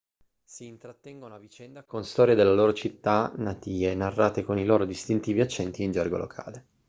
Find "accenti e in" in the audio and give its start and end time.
5.41-5.91